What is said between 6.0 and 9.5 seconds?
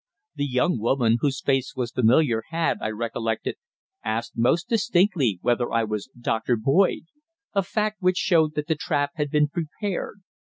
Doctor Boyd a fact which showed that the trap had been